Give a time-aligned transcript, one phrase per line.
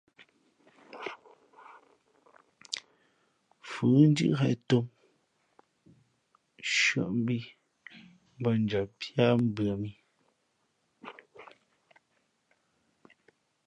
[3.69, 4.85] Fʉ̌ ndíʼ ghěn tōm,
[6.61, 7.39] nshʉᾱ bī
[8.41, 9.89] bᾱ njam píá mbʉα mǐ.